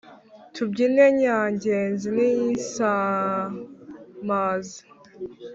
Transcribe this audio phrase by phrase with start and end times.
[0.53, 4.79] Tubyine Nyangezi n'Insamaza.